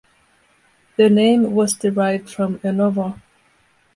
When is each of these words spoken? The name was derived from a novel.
The 0.97 1.11
name 1.11 1.53
was 1.53 1.75
derived 1.75 2.27
from 2.27 2.59
a 2.63 2.71
novel. 2.71 3.17